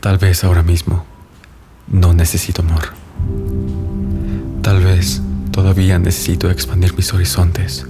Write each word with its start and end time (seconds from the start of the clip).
Tal 0.00 0.16
vez 0.16 0.44
ahora 0.44 0.62
mismo 0.62 1.04
no 1.86 2.14
necesito 2.14 2.62
amor. 2.62 2.88
Tal 4.62 4.82
vez 4.82 5.20
todavía 5.52 5.98
necesito 5.98 6.50
expandir 6.50 6.94
mis 6.94 7.12
horizontes, 7.12 7.84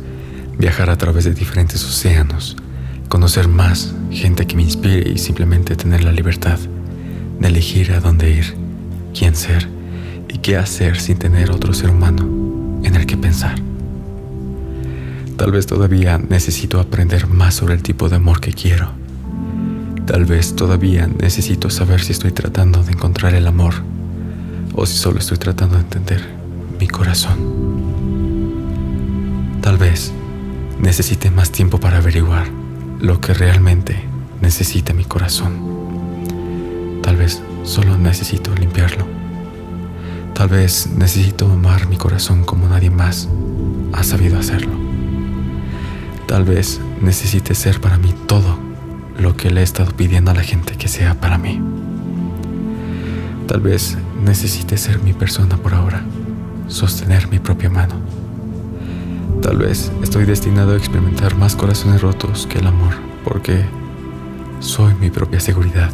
viajar 0.59 0.91
a 0.91 0.99
través 0.99 1.23
de 1.23 1.35
diferentes 1.35 1.85
océanos, 1.85 2.57
conocer 3.09 3.47
más 3.47 3.95
gente 4.11 4.45
que 4.49 4.57
me 4.57 4.63
inspire 4.63 5.09
y 5.09 5.19
simplemente 5.19 5.77
tener 5.77 6.03
la 6.03 6.11
libertad 6.11 6.59
de 7.39 7.47
elegir 7.47 7.93
a 7.93 8.01
dónde 8.01 8.29
ir, 8.29 8.57
quién 9.17 9.37
ser 9.37 9.69
y 10.29 10.39
qué 10.39 10.57
hacer 10.57 10.99
sin 10.99 11.17
tener 11.17 11.53
otro 11.53 11.73
ser 11.73 11.91
humano 11.91 12.25
en 12.83 12.97
el 12.97 13.07
que 13.07 13.17
pensar. 13.17 13.55
Tal 15.37 15.53
vez 15.53 15.69
todavía 15.69 16.19
necesito 16.19 16.81
aprender 16.81 17.29
más 17.29 17.55
sobre 17.55 17.75
el 17.75 17.85
tipo 17.85 18.09
de 18.09 18.17
amor 18.17 18.41
que 18.41 18.53
quiero 18.53 19.00
Tal 20.11 20.25
vez 20.25 20.57
todavía 20.57 21.07
necesito 21.07 21.71
saber 21.71 22.01
si 22.01 22.11
estoy 22.11 22.33
tratando 22.33 22.83
de 22.83 22.91
encontrar 22.91 23.33
el 23.35 23.47
amor 23.47 23.75
o 24.75 24.85
si 24.85 24.99
solo 24.99 25.21
estoy 25.21 25.39
tratando 25.39 25.77
de 25.77 25.83
entender 25.83 26.21
mi 26.81 26.89
corazón. 26.89 27.39
Tal 29.61 29.79
vez 29.79 30.11
necesite 30.81 31.31
más 31.31 31.53
tiempo 31.53 31.79
para 31.79 31.99
averiguar 31.99 32.49
lo 32.99 33.21
que 33.21 33.35
realmente 33.35 34.03
necesita 34.43 34.93
mi 34.95 35.05
corazón. 35.05 35.53
Tal 37.05 37.15
vez 37.15 37.41
solo 37.63 37.97
necesito 37.97 38.53
limpiarlo. 38.57 39.07
Tal 40.35 40.49
vez 40.49 40.89
necesito 40.89 41.53
amar 41.53 41.87
mi 41.87 41.97
corazón 41.97 42.43
como 42.43 42.67
nadie 42.67 42.91
más 42.91 43.29
ha 43.93 44.03
sabido 44.03 44.41
hacerlo. 44.41 44.73
Tal 46.27 46.43
vez 46.43 46.81
necesite 47.01 47.55
ser 47.55 47.81
para 47.81 47.97
mí 47.97 48.13
todo 48.27 48.60
lo 49.21 49.37
que 49.37 49.51
le 49.51 49.61
he 49.61 49.65
estado 49.65 49.93
pidiendo 49.93 50.31
a 50.31 50.35
la 50.35 50.43
gente 50.43 50.77
que 50.77 50.89
sea 50.89 51.15
para 51.15 51.39
mí. 51.39 51.61
Tal 53.47 53.61
vez 53.61 53.99
necesite 54.25 54.77
ser 54.77 55.03
mi 55.03 55.13
persona 55.13 55.57
por 55.57 55.75
ahora, 55.75 56.03
sostener 56.69 57.29
mi 57.29 57.39
propia 57.39 57.69
mano. 57.69 57.95
Tal 59.43 59.59
vez 59.59 59.93
estoy 60.03 60.25
destinado 60.25 60.73
a 60.73 60.77
experimentar 60.77 61.35
más 61.35 61.57
corazones 61.57 62.01
rotos 62.01 62.47
que 62.47 62.59
el 62.59 62.67
amor, 62.67 62.95
porque 63.25 63.65
soy 64.61 64.95
mi 64.95 65.11
propia 65.11 65.41
seguridad. 65.41 65.91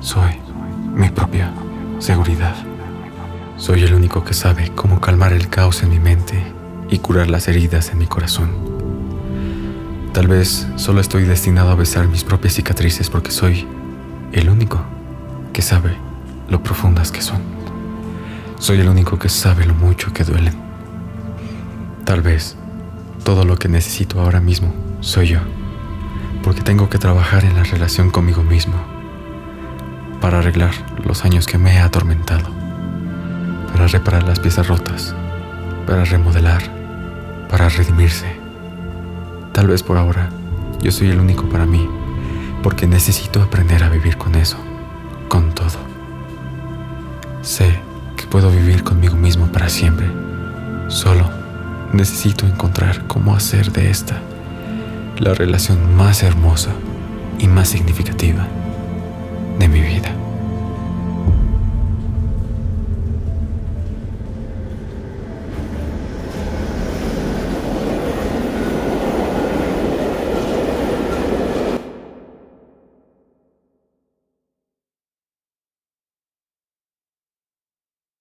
Soy 0.00 0.32
mi 0.94 1.10
propia 1.10 1.52
seguridad. 1.98 2.54
Soy 3.56 3.82
el 3.84 3.94
único 3.94 4.24
que 4.24 4.34
sabe 4.34 4.72
cómo 4.74 5.00
calmar 5.00 5.32
el 5.32 5.48
caos 5.48 5.82
en 5.82 5.90
mi 5.90 6.00
mente 6.00 6.42
y 6.90 6.98
curar 6.98 7.30
las 7.30 7.46
heridas 7.48 7.90
en 7.90 7.98
mi 7.98 8.06
corazón. 8.06 8.81
Tal 10.12 10.28
vez 10.28 10.66
solo 10.76 11.00
estoy 11.00 11.24
destinado 11.24 11.70
a 11.70 11.74
besar 11.74 12.06
mis 12.06 12.22
propias 12.22 12.52
cicatrices 12.52 13.08
porque 13.08 13.30
soy 13.30 13.66
el 14.32 14.50
único 14.50 14.84
que 15.54 15.62
sabe 15.62 15.96
lo 16.50 16.62
profundas 16.62 17.10
que 17.10 17.22
son. 17.22 17.40
Soy 18.58 18.80
el 18.80 18.90
único 18.90 19.18
que 19.18 19.30
sabe 19.30 19.64
lo 19.64 19.72
mucho 19.72 20.12
que 20.12 20.24
duelen. 20.24 20.54
Tal 22.04 22.20
vez 22.20 22.56
todo 23.24 23.46
lo 23.46 23.56
que 23.56 23.70
necesito 23.70 24.20
ahora 24.20 24.40
mismo 24.40 24.74
soy 25.00 25.28
yo, 25.28 25.38
porque 26.42 26.60
tengo 26.60 26.90
que 26.90 26.98
trabajar 26.98 27.46
en 27.46 27.56
la 27.56 27.64
relación 27.64 28.10
conmigo 28.10 28.42
mismo 28.42 28.74
para 30.20 30.40
arreglar 30.40 30.74
los 31.06 31.24
años 31.24 31.46
que 31.46 31.56
me 31.56 31.74
he 31.74 31.78
atormentado, 31.78 32.50
para 33.72 33.86
reparar 33.86 34.24
las 34.24 34.40
piezas 34.40 34.68
rotas, 34.68 35.14
para 35.86 36.04
remodelar, 36.04 36.62
para 37.48 37.70
redimirse 37.70 38.41
Tal 39.52 39.66
vez 39.66 39.82
por 39.82 39.98
ahora 39.98 40.30
yo 40.80 40.90
soy 40.90 41.10
el 41.10 41.20
único 41.20 41.48
para 41.48 41.66
mí, 41.66 41.88
porque 42.62 42.86
necesito 42.86 43.42
aprender 43.42 43.84
a 43.84 43.88
vivir 43.88 44.16
con 44.16 44.34
eso, 44.34 44.56
con 45.28 45.54
todo. 45.54 45.78
Sé 47.42 47.80
que 48.16 48.26
puedo 48.26 48.50
vivir 48.50 48.82
conmigo 48.82 49.14
mismo 49.14 49.46
para 49.46 49.68
siempre. 49.68 50.06
Solo 50.88 51.30
necesito 51.92 52.46
encontrar 52.46 53.06
cómo 53.06 53.34
hacer 53.36 53.70
de 53.72 53.90
esta 53.90 54.20
la 55.18 55.34
relación 55.34 55.94
más 55.96 56.22
hermosa 56.22 56.70
y 57.38 57.46
más 57.46 57.68
significativa. 57.68 58.46